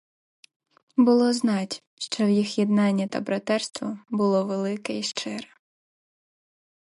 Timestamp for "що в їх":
1.99-2.59